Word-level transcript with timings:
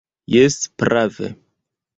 Jes, 0.35 0.57
prave. 0.83 1.31